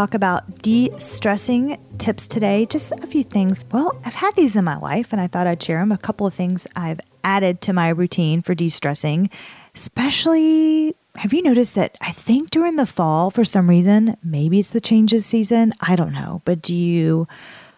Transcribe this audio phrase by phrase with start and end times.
[0.00, 2.64] talk about de stressing tips today.
[2.64, 3.66] Just a few things.
[3.70, 5.92] Well, I've had these in my life and I thought I'd share them.
[5.92, 9.28] A couple of things I've added to my routine for de stressing,
[9.74, 10.96] especially.
[11.16, 14.80] Have you noticed that I think during the fall, for some reason, maybe it's the
[14.80, 17.28] changes season, I don't know, but do you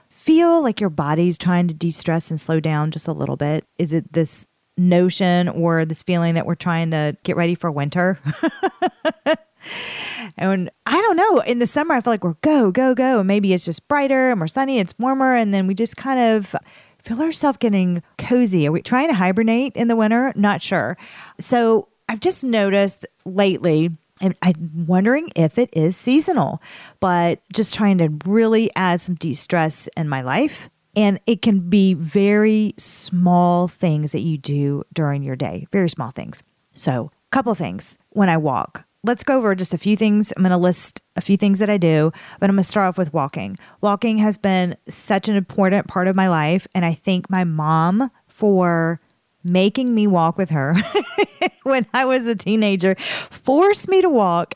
[0.08, 3.64] feel like your body's trying to de stress and slow down just a little bit?
[3.78, 4.46] Is it this
[4.76, 8.20] notion or this feeling that we're trying to get ready for winter?
[10.36, 11.40] and I don't know.
[11.40, 13.20] In the summer, I feel like we're go, go, go.
[13.20, 15.34] And maybe it's just brighter and more sunny, it's warmer.
[15.34, 16.54] And then we just kind of
[17.02, 18.66] feel ourselves getting cozy.
[18.66, 20.32] Are we trying to hibernate in the winter?
[20.36, 20.96] Not sure.
[21.38, 23.90] So I've just noticed lately,
[24.20, 26.62] and I'm wondering if it is seasonal,
[27.00, 30.68] but just trying to really add some de stress in my life.
[30.94, 36.10] And it can be very small things that you do during your day, very small
[36.10, 36.42] things.
[36.74, 40.32] So, couple things when I walk let's go over just a few things.
[40.36, 42.88] I'm going to list a few things that I do, but I'm going to start
[42.88, 43.58] off with walking.
[43.80, 46.66] Walking has been such an important part of my life.
[46.74, 49.00] And I thank my mom for
[49.44, 50.76] making me walk with her
[51.64, 54.54] when I was a teenager, forced me to walk.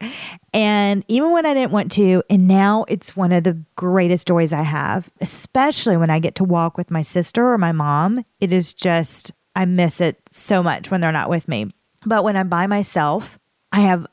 [0.52, 4.52] And even when I didn't want to, and now it's one of the greatest joys
[4.52, 8.24] I have, especially when I get to walk with my sister or my mom.
[8.40, 11.72] It is just, I miss it so much when they're not with me.
[12.04, 13.38] But when I'm by myself,
[13.72, 14.05] I have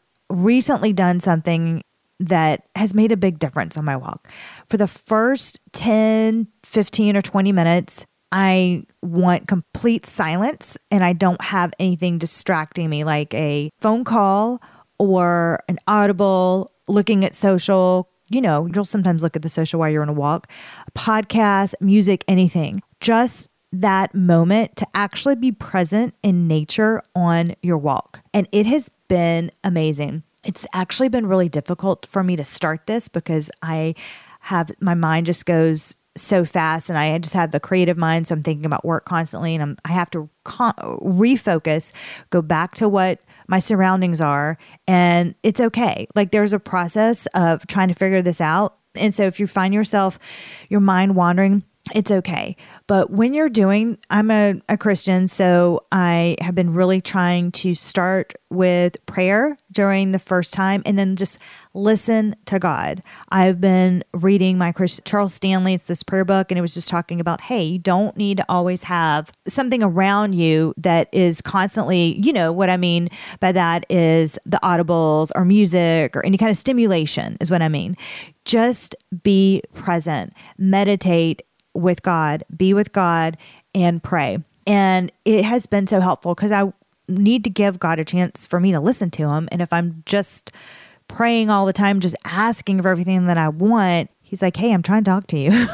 [0.44, 1.82] recently done something
[2.20, 4.28] that has made a big difference on my walk.
[4.68, 11.42] For the first 10, 15, or 20 minutes, I want complete silence and I don't
[11.42, 14.62] have anything distracting me like a phone call
[14.98, 18.10] or an audible, looking at social.
[18.30, 20.50] You know, you'll sometimes look at the social while you're on a walk,
[20.96, 22.82] podcast, music, anything.
[23.02, 28.20] Just that moment to actually be present in nature on your walk.
[28.34, 30.24] And it has been amazing.
[30.44, 33.96] It's actually been really difficult for me to start this because I
[34.42, 38.28] have my mind just goes so fast and I just have the creative mind.
[38.28, 41.92] So I'm thinking about work constantly and I'm, I have to con- refocus,
[42.30, 44.58] go back to what my surroundings are.
[44.88, 46.08] And it's okay.
[46.16, 48.78] Like there's a process of trying to figure this out.
[48.96, 50.20] And so if you find yourself,
[50.70, 51.64] your mind wandering,
[51.94, 52.56] it's okay.
[52.88, 57.76] But when you're doing, I'm a, a Christian, so I have been really trying to
[57.76, 61.40] start with prayer during the first time and then just
[61.74, 63.04] listen to God.
[63.30, 66.88] I've been reading my Chris, Charles Stanley, it's this prayer book, and it was just
[66.88, 72.18] talking about, hey, you don't need to always have something around you that is constantly,
[72.22, 73.10] you know, what I mean
[73.42, 77.68] by that is the audibles or music or any kind of stimulation, is what I
[77.68, 77.98] mean.
[78.46, 81.42] Just be present, meditate
[81.74, 83.38] with God, be with God,
[83.74, 84.40] and pray.
[84.66, 86.72] And it has been so helpful because I
[87.08, 89.50] need to give God a chance for me to listen to Him.
[89.52, 90.52] And if I'm just
[91.08, 94.82] praying all the time, just asking for everything that I want, He's like, hey, I'm
[94.82, 95.68] trying to talk to you.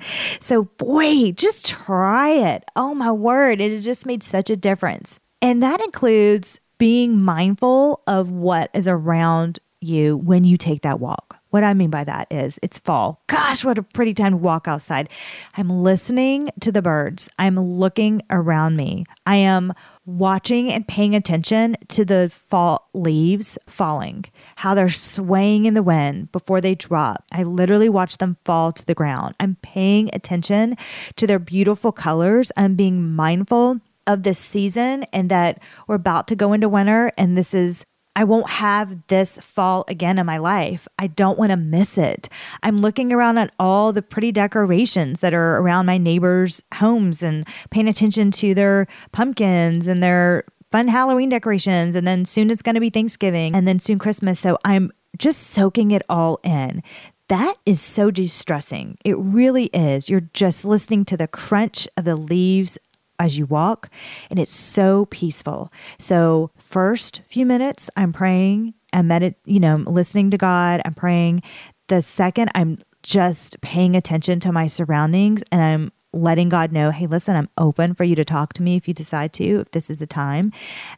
[0.40, 2.64] so, boy, just try it.
[2.74, 3.60] Oh, my word.
[3.60, 5.20] It has just made such a difference.
[5.40, 11.38] And that includes being mindful of what is around you when you take that walk.
[11.52, 13.22] What I mean by that is it's fall.
[13.26, 15.10] Gosh, what a pretty time to walk outside.
[15.54, 17.28] I'm listening to the birds.
[17.38, 19.04] I'm looking around me.
[19.26, 19.74] I am
[20.06, 24.24] watching and paying attention to the fall leaves falling,
[24.56, 27.22] how they're swaying in the wind before they drop.
[27.30, 29.34] I literally watch them fall to the ground.
[29.38, 30.76] I'm paying attention
[31.16, 32.50] to their beautiful colors.
[32.56, 37.36] I'm being mindful of this season and that we're about to go into winter and
[37.36, 37.84] this is
[38.14, 40.86] I won't have this fall again in my life.
[40.98, 42.28] I don't want to miss it.
[42.62, 47.46] I'm looking around at all the pretty decorations that are around my neighbors' homes and
[47.70, 51.96] paying attention to their pumpkins and their fun Halloween decorations.
[51.96, 54.38] And then soon it's going to be Thanksgiving and then soon Christmas.
[54.38, 56.82] So I'm just soaking it all in.
[57.28, 58.98] That is so distressing.
[59.04, 60.10] It really is.
[60.10, 62.76] You're just listening to the crunch of the leaves
[63.22, 63.88] as you walk,
[64.30, 65.72] and it's so peaceful.
[65.98, 70.82] So, first few minutes, I'm praying and medit, you know, listening to God.
[70.84, 71.42] I'm praying.
[71.88, 77.06] The second, I'm just paying attention to my surroundings and I'm letting God know, hey,
[77.06, 79.90] listen, I'm open for you to talk to me if you decide to, if this
[79.90, 80.52] is the time.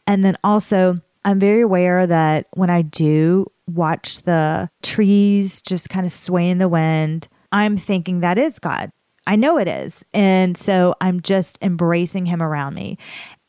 [0.05, 6.05] And then also, I'm very aware that when I do watch the trees just kind
[6.05, 8.91] of sway in the wind, I'm thinking that is God.
[9.27, 10.05] I know it is.
[10.13, 12.97] And so I'm just embracing him around me.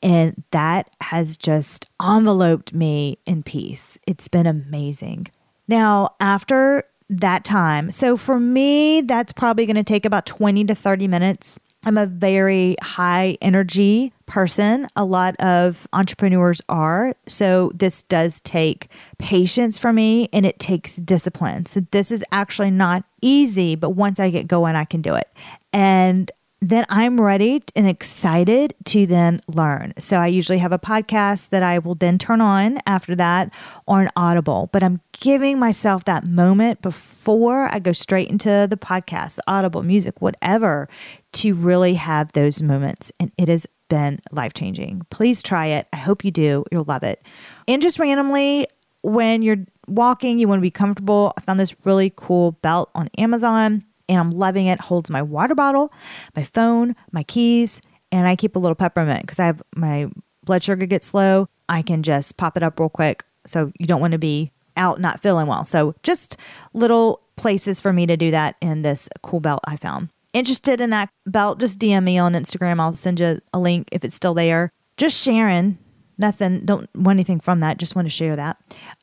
[0.03, 3.99] And that has just enveloped me in peace.
[4.07, 5.29] It's been amazing.
[5.69, 10.75] Now, after that time, so for me, that's probably going to take about 20 to
[10.75, 14.89] 30 minutes I'm a very high energy person.
[14.97, 17.15] A lot of entrepreneurs are.
[17.29, 18.89] So this does take
[19.19, 21.65] patience for me and it takes discipline.
[21.67, 25.29] So this is actually not easy, but once I get going, I can do it.
[25.73, 26.31] And
[26.71, 29.95] then I'm ready and excited to then learn.
[29.99, 33.53] So I usually have a podcast that I will then turn on after that
[33.87, 38.77] or an audible, but I'm giving myself that moment before I go straight into the
[38.77, 40.89] podcast, audible, music, whatever,
[41.35, 43.13] to really have those moments.
[43.21, 45.07] And it has been life changing.
[45.11, 45.87] Please try it.
[45.93, 46.65] I hope you do.
[46.73, 47.23] You'll love it.
[47.69, 48.67] And just randomly,
[49.03, 51.33] when you're walking, you want to be comfortable.
[51.39, 54.81] I found this really cool belt on Amazon and I'm loving it.
[54.81, 55.93] Holds my water bottle,
[56.35, 57.81] my phone, my keys,
[58.13, 60.09] and I keep a little peppermint because I have my
[60.45, 61.49] blood sugar gets low.
[61.69, 63.25] I can just pop it up real quick.
[63.47, 65.65] So you don't want to be out not feeling well.
[65.65, 66.37] So just
[66.73, 70.09] little places for me to do that in this cool belt I found.
[70.33, 72.81] Interested in that belt, just DM me on Instagram.
[72.81, 74.71] I'll send you a link if it's still there.
[74.97, 75.79] Just sharing.
[76.19, 77.77] Nothing, don't want anything from that.
[77.77, 78.57] Just want to share that.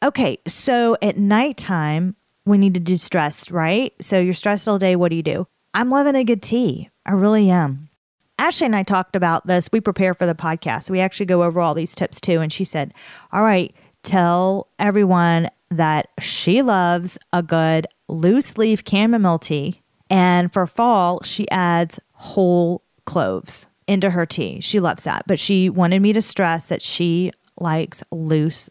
[0.04, 3.94] Okay, so at nighttime, we need to do stress, right?
[4.02, 4.96] So you're stressed all day.
[4.96, 5.48] What do you do?
[5.74, 6.90] I'm loving a good tea.
[7.06, 7.90] I really am.
[8.40, 9.70] Ashley and I talked about this.
[9.72, 10.90] We prepare for the podcast.
[10.90, 12.42] We actually go over all these tips too.
[12.42, 12.94] And she said,
[13.32, 13.74] All right,
[14.04, 19.82] tell everyone that she loves a good loose leaf chamomile tea.
[20.10, 24.62] And for fall, she adds whole cloves into her tea.
[24.62, 25.26] She loves that.
[25.28, 28.70] But she wanted me to stress that she likes loose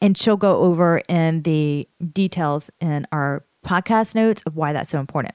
[0.00, 5.00] And she'll go over in the details in our podcast notes of why that's so
[5.00, 5.34] important.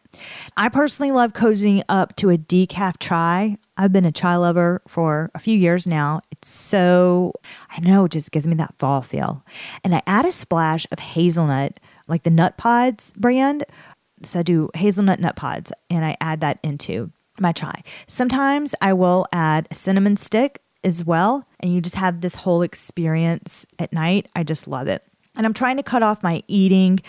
[0.55, 3.57] I personally love cozying up to a decaf chai.
[3.75, 6.21] I've been a chai lover for a few years now.
[6.31, 7.33] It's so,
[7.71, 9.43] I know, it just gives me that fall feel.
[9.83, 13.65] And I add a splash of hazelnut, like the Nut Pods brand.
[14.23, 17.81] So I do hazelnut nut pods and I add that into my chai.
[18.07, 21.47] Sometimes I will add a cinnamon stick as well.
[21.59, 24.27] And you just have this whole experience at night.
[24.35, 25.03] I just love it.
[25.35, 26.99] And I'm trying to cut off my eating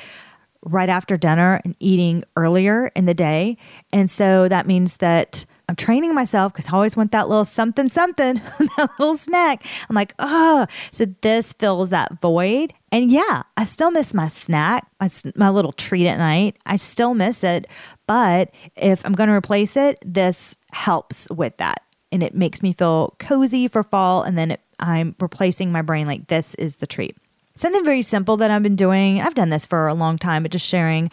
[0.63, 3.57] right after dinner and eating earlier in the day.
[3.93, 7.89] And so that means that I'm training myself because I always want that little something,
[7.89, 8.35] something,
[8.77, 9.65] that little snack.
[9.89, 12.75] I'm like, oh, so this fills that void.
[12.93, 16.57] And yeah, I still miss my snack, my, my little treat at night.
[16.67, 17.67] I still miss it.
[18.07, 22.73] But if I'm going to replace it, this helps with that and it makes me
[22.73, 24.23] feel cozy for fall.
[24.23, 27.17] And then it, I'm replacing my brain like this is the treat.
[27.57, 30.53] Something very simple that I've been doing, I've done this for a long time, but
[30.53, 31.11] just sharing.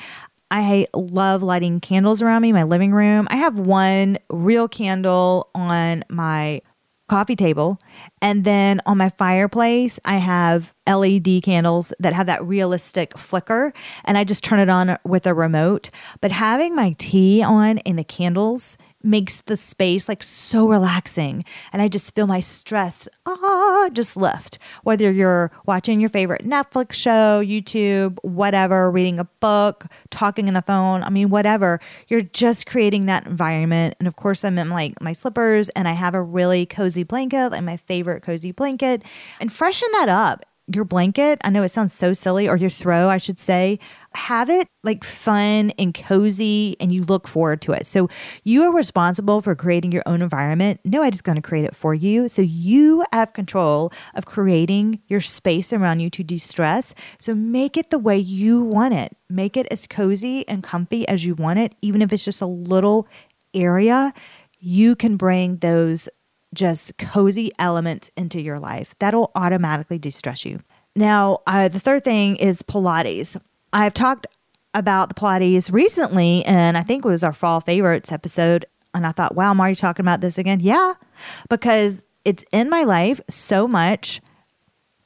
[0.50, 3.28] I love lighting candles around me, my living room.
[3.30, 6.62] I have one real candle on my
[7.08, 7.80] coffee table.
[8.22, 13.74] And then on my fireplace, I have LED candles that have that realistic flicker.
[14.06, 15.90] And I just turn it on with a remote.
[16.22, 21.46] But having my tea on and the candles makes the space like so relaxing.
[21.72, 24.60] And I just feel my stress, ah, just lift.
[24.84, 30.62] Whether you're watching your favorite Netflix show, YouTube, whatever, reading a book, talking on the
[30.62, 33.96] phone, I mean, whatever, you're just creating that environment.
[34.00, 37.52] And of course, I'm in like my slippers and I have a really cozy blanket,
[37.52, 39.04] like my favorite cozy blanket,
[39.40, 40.44] and freshen that up
[40.74, 43.80] your blanket, I know it sounds so silly, or your throw, I should say,
[44.14, 47.86] have it like fun and cozy and you look forward to it.
[47.86, 48.10] So
[48.44, 50.80] you are responsible for creating your own environment.
[50.84, 52.28] no Nobody's going to create it for you.
[52.28, 56.96] So you have control of creating your space around you to de stress.
[57.20, 59.16] So make it the way you want it.
[59.30, 62.48] Make it as cozy and comfy as you want it, even if it's just a
[62.48, 63.08] little
[63.54, 64.14] area.
[64.60, 66.10] You can bring those
[66.54, 68.96] just cozy elements into your life.
[69.00, 70.62] That'll automatically de stress you.
[70.96, 73.40] Now, uh, the third thing is Pilates.
[73.72, 74.28] I've talked
[74.74, 78.66] about the Pilates recently, and I think it was our fall favorites episode.
[78.94, 80.60] And I thought, wow, Marty talking about this again?
[80.60, 80.94] Yeah,
[81.50, 84.22] because it's in my life so much.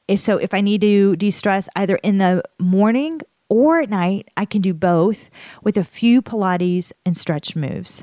[0.08, 4.28] If so, if I need to de stress either in the morning or at night,
[4.36, 5.30] I can do both
[5.62, 8.02] with a few Pilates and stretch moves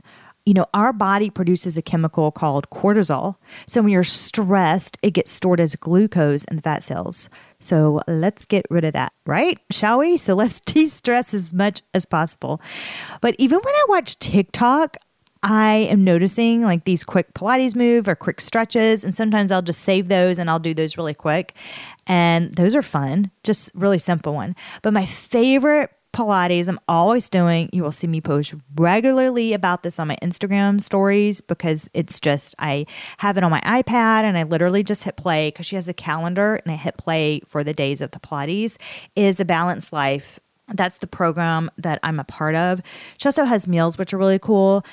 [0.50, 3.36] you know, our body produces a chemical called cortisol.
[3.68, 7.30] So when you're stressed, it gets stored as glucose in the fat cells.
[7.60, 9.60] So let's get rid of that, right?
[9.70, 10.18] Shall we?
[10.18, 12.62] So let's de stress as much as possible.
[13.22, 14.98] But even when I watch TikTok,
[15.44, 19.04] I am noticing like these quick Pilates move or quick stretches.
[19.04, 21.54] And sometimes I'll just save those and I'll do those really quick.
[22.08, 24.56] And those are fun, just really simple one.
[24.82, 27.70] But my favorite Pilates I'm always doing.
[27.72, 32.56] You will see me post regularly about this on my Instagram stories because it's just,
[32.60, 32.88] I
[33.20, 35.94] have it on my iPad and I literally just hit play because she has a
[35.94, 38.76] calendar and I hit play for the days of the Pilates.
[39.16, 40.42] Is a balanced life.
[40.68, 42.82] That's the program that I'm a part of.
[43.18, 44.86] She also has meals, which are really cool.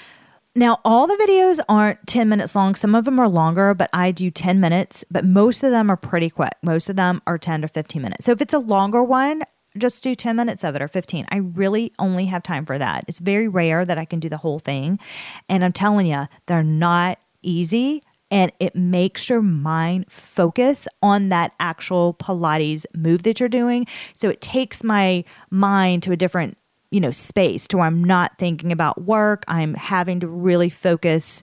[0.55, 2.77] Now, all the videos aren't 10 minutes long.
[2.77, 5.97] Some of them are longer, but I do 10 minutes, but most of them are
[5.97, 6.55] pretty quick.
[6.63, 8.25] Most of them are 10 to 15 minutes.
[8.25, 9.43] So if it's a longer one,
[9.77, 11.27] just do 10 minutes of it or 15.
[11.31, 13.05] I really only have time for that.
[13.09, 14.99] It's very rare that I can do the whole thing.
[15.49, 21.53] And I'm telling you, they're not easy and it makes your mind focus on that
[21.61, 23.87] actual Pilates move that you're doing.
[24.17, 26.59] So it takes my mind to a different
[26.91, 29.45] you know, space to where I'm not thinking about work.
[29.49, 31.43] I'm having to really focus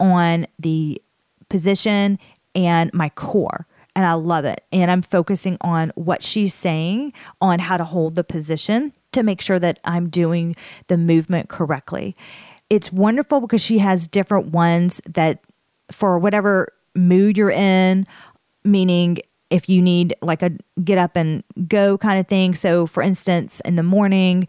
[0.00, 1.00] on the
[1.48, 2.18] position
[2.54, 3.66] and my core.
[3.96, 4.64] And I love it.
[4.72, 9.40] And I'm focusing on what she's saying on how to hold the position to make
[9.40, 10.56] sure that I'm doing
[10.88, 12.16] the movement correctly.
[12.70, 15.40] It's wonderful because she has different ones that
[15.92, 18.06] for whatever mood you're in,
[18.64, 19.18] meaning
[19.50, 20.50] if you need like a
[20.82, 22.54] get up and go kind of thing.
[22.54, 24.48] So, for instance, in the morning,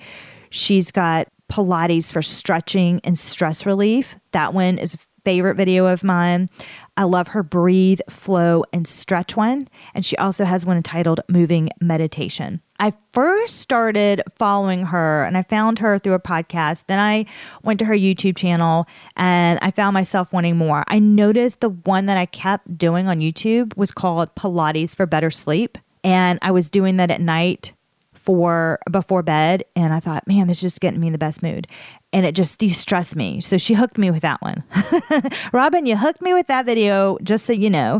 [0.49, 4.15] she's got Pilates for stretching and stress relief.
[4.31, 6.49] That one is favorite video of mine.
[6.95, 9.67] I love her breathe, flow, and stretch one.
[9.93, 12.61] And she also has one entitled Moving Meditation.
[12.79, 16.85] I first started following her and I found her through a podcast.
[16.87, 17.25] Then I
[17.63, 20.83] went to her YouTube channel and I found myself wanting more.
[20.87, 25.31] I noticed the one that I kept doing on YouTube was called Pilates for Better
[25.31, 25.77] Sleep.
[26.03, 27.73] And I was doing that at night
[28.13, 31.43] for before bed and I thought, man, this is just getting me in the best
[31.43, 31.67] mood.
[32.15, 33.41] And it just de-stressed me.
[33.41, 34.63] So she hooked me with that one.
[35.51, 37.99] Robin, you hooked me with that video, just so you know.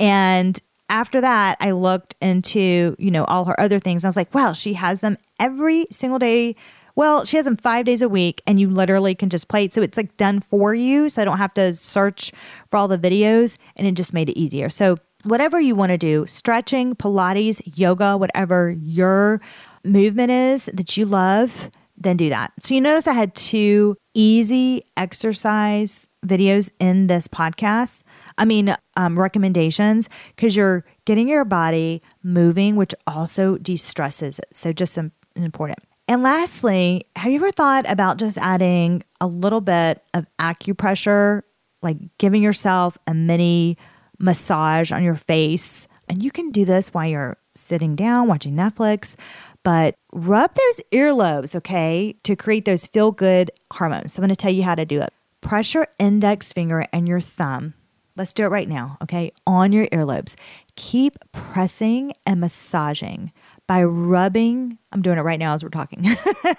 [0.00, 4.04] And after that, I looked into, you know, all her other things.
[4.04, 6.56] I was like, wow, she has them every single day.
[6.96, 9.72] Well, she has them five days a week, and you literally can just play it.
[9.72, 11.08] So it's like done for you.
[11.08, 12.32] So I don't have to search
[12.68, 14.68] for all the videos, and it just made it easier.
[14.68, 19.40] So whatever you want to do, stretching, Pilates, yoga, whatever your
[19.84, 21.70] movement is that you love,
[22.02, 22.52] then do that.
[22.60, 28.02] So you notice I had two easy exercise videos in this podcast.
[28.38, 34.46] I mean, um, recommendations because you're getting your body moving, which also de stresses it.
[34.52, 35.78] So, just some important.
[36.08, 41.42] And lastly, have you ever thought about just adding a little bit of acupressure,
[41.82, 43.76] like giving yourself a mini
[44.22, 45.86] massage on your face.
[46.08, 49.16] And you can do this while you're sitting down watching Netflix,
[49.62, 54.12] but rub those earlobes, okay, to create those feel good hormones.
[54.12, 55.12] So I'm going to tell you how to do it.
[55.40, 57.74] Press your index finger and your thumb.
[58.16, 60.34] Let's do it right now, okay, on your earlobes.
[60.76, 63.32] Keep pressing and massaging
[63.66, 64.78] by rubbing.
[64.92, 66.04] I'm doing it right now as we're talking.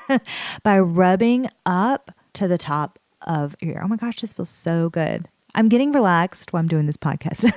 [0.63, 3.81] by rubbing up to the top of your ear.
[3.83, 5.29] Oh my gosh, this feels so good.
[5.55, 7.51] I'm getting relaxed while I'm doing this podcast.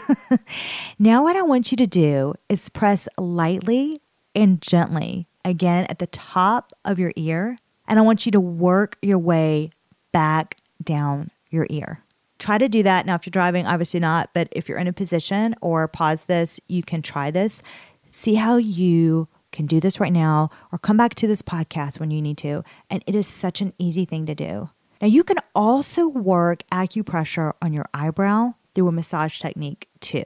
[0.98, 4.02] now, what I want you to do is press lightly
[4.34, 7.58] and gently again at the top of your ear.
[7.88, 9.70] And I want you to work your way
[10.12, 12.02] back down your ear.
[12.38, 13.06] Try to do that.
[13.06, 16.60] Now, if you're driving, obviously not, but if you're in a position or pause this,
[16.68, 17.62] you can try this.
[18.10, 22.10] See how you can do this right now or come back to this podcast when
[22.10, 22.62] you need to.
[22.90, 24.68] And it is such an easy thing to do.
[25.00, 30.24] Now, you can also work acupressure on your eyebrow through a massage technique too.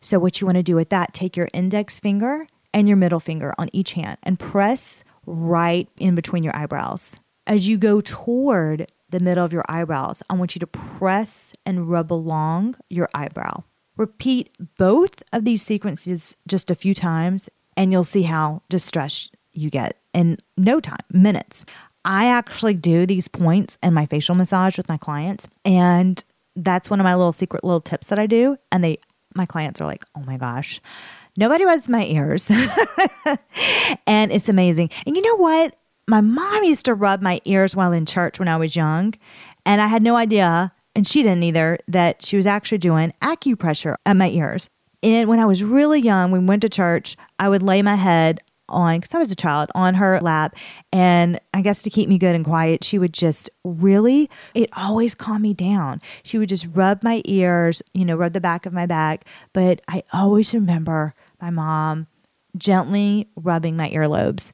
[0.00, 3.20] So, what you want to do with that, take your index finger and your middle
[3.20, 7.18] finger on each hand and press right in between your eyebrows.
[7.46, 11.88] As you go toward the middle of your eyebrows, I want you to press and
[11.88, 13.62] rub along your eyebrow.
[13.96, 19.70] Repeat both of these sequences just a few times, and you'll see how distressed you
[19.70, 21.64] get in no time, minutes.
[22.04, 25.46] I actually do these points in my facial massage with my clients.
[25.64, 26.22] And
[26.56, 28.56] that's one of my little secret little tips that I do.
[28.72, 28.98] And they,
[29.34, 30.80] my clients are like, oh my gosh,
[31.36, 32.50] nobody rubs my ears.
[34.06, 34.90] and it's amazing.
[35.06, 35.76] And you know what?
[36.06, 39.14] My mom used to rub my ears while in church when I was young.
[39.64, 43.96] And I had no idea, and she didn't either, that she was actually doing acupressure
[44.04, 44.68] at my ears.
[45.02, 48.40] And when I was really young, we went to church, I would lay my head
[48.68, 50.56] on because I was a child on her lap
[50.92, 55.14] and I guess to keep me good and quiet she would just really it always
[55.14, 58.72] calmed me down she would just rub my ears you know rub the back of
[58.72, 61.14] my back but I always remember
[61.44, 62.06] my mom
[62.56, 64.50] gently rubbing my earlobes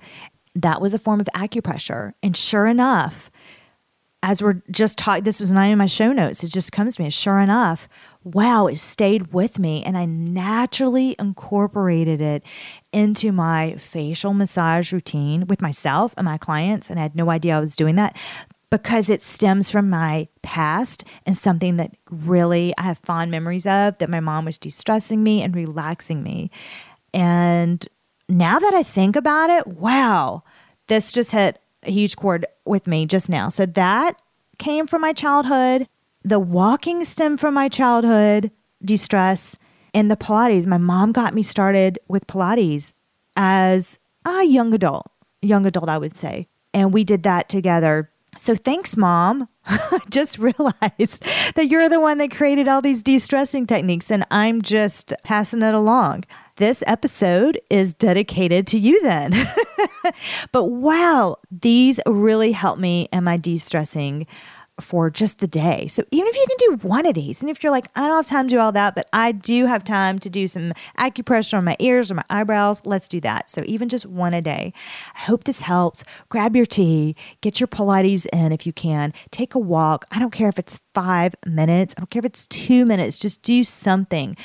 [0.56, 3.30] that was a form of acupressure and sure enough
[4.24, 7.02] as we're just talking this was not in my show notes it just comes to
[7.02, 7.88] me sure enough
[8.24, 9.82] wow, it stayed with me.
[9.82, 12.42] And I naturally incorporated it
[12.92, 16.90] into my facial massage routine with myself and my clients.
[16.90, 18.16] And I had no idea I was doing that
[18.70, 23.98] because it stems from my past and something that really I have fond memories of
[23.98, 26.50] that my mom was de stressing me and relaxing me.
[27.12, 27.86] And
[28.28, 30.44] now that I think about it, wow,
[30.86, 33.48] this just hit a huge chord with me just now.
[33.48, 34.20] So that
[34.58, 35.88] came from my childhood,
[36.22, 38.52] the walking stem from my childhood,
[38.84, 39.56] de stress,
[39.92, 40.66] and the Pilates.
[40.66, 42.92] My mom got me started with Pilates
[43.36, 45.10] as a young adult,
[45.42, 46.46] young adult, I would say.
[46.72, 48.10] And we did that together.
[48.36, 49.48] So thanks, mom.
[50.10, 54.62] just realized that you're the one that created all these de stressing techniques, and I'm
[54.62, 56.24] just passing it along.
[56.56, 59.34] This episode is dedicated to you then.
[60.52, 64.26] but wow, these really helped me in my de stressing
[64.80, 65.86] for just the day.
[65.88, 68.16] So even if you can do one of these, and if you're like, I don't
[68.16, 71.58] have time to do all that, but I do have time to do some acupressure
[71.58, 73.50] on my ears or my eyebrows, let's do that.
[73.50, 74.72] So even just one a day.
[75.14, 76.04] I hope this helps.
[76.28, 80.04] Grab your tea, get your Pilates in if you can, take a walk.
[80.10, 83.42] I don't care if it's five minutes, I don't care if it's two minutes, just
[83.42, 84.36] do something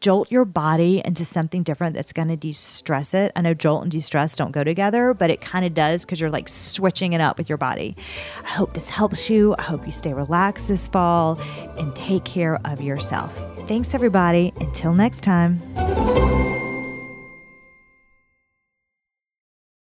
[0.00, 3.32] jolt your body into something different that's going to de stress it.
[3.36, 6.20] I know jolt and de stress don't go together, but it kind of does because
[6.20, 7.96] you're like switching it up with your body.
[8.44, 9.54] I hope this helps you.
[9.58, 11.40] I hope you stay relaxed this fall
[11.78, 13.36] and take care of yourself.
[13.68, 14.52] Thanks, everybody.
[14.60, 16.59] Until next time.